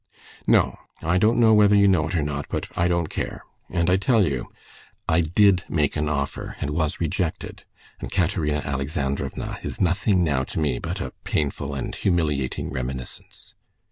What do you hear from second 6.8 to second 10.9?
rejected, and Katerina Alexandrovna is nothing now to me